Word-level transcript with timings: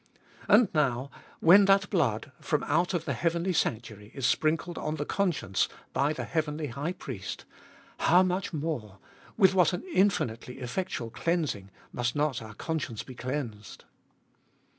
And 0.47 0.67
now, 0.73 1.11
when 1.41 1.65
that 1.65 1.91
blood, 1.91 2.31
from 2.39 2.63
out 2.63 2.95
of 2.95 3.05
the 3.05 3.13
heavenly 3.13 3.53
sanctuary, 3.53 4.11
is 4.15 4.25
sprinkled 4.25 4.79
on 4.79 4.95
the 4.95 5.05
conscience 5.05 5.69
by 5.93 6.11
the 6.11 6.23
heavenly 6.23 6.69
High 6.69 6.93
Priest— 6.93 7.45
how 8.07 8.23
much 8.23 8.51
more— 8.51 8.97
with 9.37 9.53
what 9.53 9.73
an 9.73 9.83
infinitely 9.93 10.57
effectual 10.57 11.11
cleansing, 11.11 11.69
must 11.93 12.15
not 12.15 12.41
our 12.41 12.55
conscience 12.55 13.03
be 13.03 13.13
cleansed. 13.13 13.85